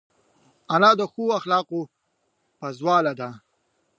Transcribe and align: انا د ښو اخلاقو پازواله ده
انا 0.73 0.91
د 0.99 1.01
ښو 1.11 1.23
اخلاقو 1.39 1.79
پازواله 2.59 3.13
ده 3.19 3.29